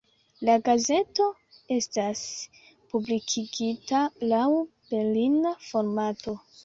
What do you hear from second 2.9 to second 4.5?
publikigita laŭ